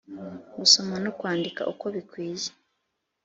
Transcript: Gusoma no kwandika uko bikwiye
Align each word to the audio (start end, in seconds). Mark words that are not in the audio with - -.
Gusoma 0.59 0.95
no 1.03 1.11
kwandika 1.17 1.61
uko 1.71 1.85
bikwiye 1.95 2.49